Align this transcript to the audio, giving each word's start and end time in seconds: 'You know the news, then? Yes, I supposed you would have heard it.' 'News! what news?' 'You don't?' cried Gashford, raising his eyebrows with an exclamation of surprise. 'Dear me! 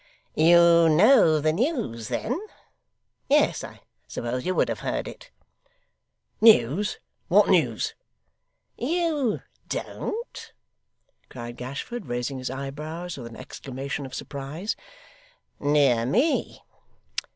'You 0.33 0.89
know 0.89 1.39
the 1.39 1.53
news, 1.53 2.07
then? 2.07 2.39
Yes, 3.29 3.63
I 3.63 3.81
supposed 4.07 4.47
you 4.47 4.55
would 4.55 4.67
have 4.67 4.79
heard 4.79 5.07
it.' 5.07 5.29
'News! 6.41 6.97
what 7.27 7.49
news?' 7.49 7.93
'You 8.79 9.43
don't?' 9.69 10.53
cried 11.29 11.55
Gashford, 11.57 12.07
raising 12.07 12.39
his 12.39 12.49
eyebrows 12.49 13.15
with 13.15 13.27
an 13.27 13.35
exclamation 13.35 14.07
of 14.07 14.15
surprise. 14.15 14.75
'Dear 15.61 16.07
me! 16.07 16.63